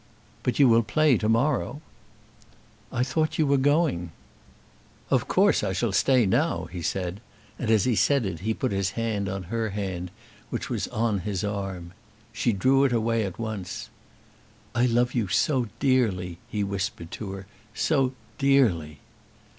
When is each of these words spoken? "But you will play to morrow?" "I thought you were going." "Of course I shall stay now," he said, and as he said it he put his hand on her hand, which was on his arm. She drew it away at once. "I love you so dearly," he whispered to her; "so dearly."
"But 0.41 0.57
you 0.57 0.67
will 0.67 0.81
play 0.81 1.15
to 1.19 1.29
morrow?" 1.29 1.79
"I 2.91 3.03
thought 3.03 3.37
you 3.37 3.45
were 3.45 3.55
going." 3.59 4.09
"Of 5.11 5.27
course 5.27 5.63
I 5.63 5.73
shall 5.73 5.91
stay 5.91 6.25
now," 6.25 6.65
he 6.71 6.81
said, 6.81 7.21
and 7.59 7.69
as 7.69 7.83
he 7.85 7.93
said 7.93 8.25
it 8.25 8.39
he 8.39 8.55
put 8.55 8.71
his 8.71 8.93
hand 8.97 9.29
on 9.29 9.43
her 9.53 9.69
hand, 9.69 10.09
which 10.49 10.71
was 10.71 10.87
on 10.87 11.19
his 11.19 11.43
arm. 11.43 11.93
She 12.33 12.51
drew 12.51 12.83
it 12.83 12.91
away 12.93 13.23
at 13.25 13.37
once. 13.37 13.91
"I 14.73 14.87
love 14.87 15.13
you 15.13 15.27
so 15.27 15.67
dearly," 15.77 16.39
he 16.49 16.63
whispered 16.63 17.11
to 17.11 17.33
her; 17.33 17.45
"so 17.75 18.13
dearly." 18.39 19.01